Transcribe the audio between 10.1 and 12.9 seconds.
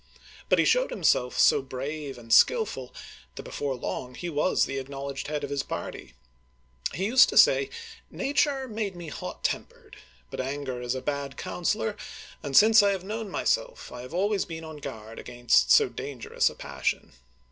but anger is a bad counselor, and since I